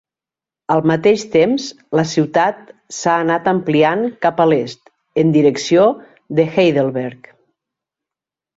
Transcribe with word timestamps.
Al 0.75 0.79
mateix 0.91 1.25
temps, 1.35 1.67
la 1.99 2.05
ciutat 2.13 2.71
s'ha 3.01 3.19
anat 3.27 3.51
ampliant 3.53 4.03
cap 4.27 4.43
a 4.45 4.49
l'est, 4.55 4.91
en 5.25 5.37
direcció 5.37 5.87
de 6.41 6.49
Heidelberg. 6.57 7.33